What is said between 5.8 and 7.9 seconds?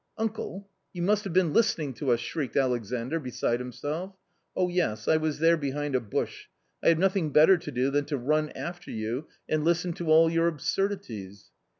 a bush. I have nothing better to